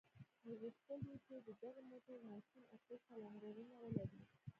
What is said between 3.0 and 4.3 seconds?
سلنډرونه ولري.